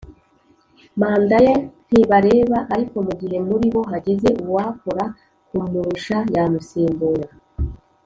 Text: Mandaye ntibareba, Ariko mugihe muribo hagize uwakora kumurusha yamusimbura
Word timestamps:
Mandaye 0.99 1.51
ntibareba, 1.89 2.57
Ariko 2.73 2.95
mugihe 3.07 3.37
muribo 3.47 3.79
hagize 3.91 4.29
uwakora 4.43 5.03
kumurusha 5.47 6.17
yamusimbura 6.33 7.27